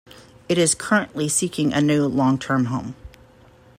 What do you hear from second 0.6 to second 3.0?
currently seeking a new long-term home.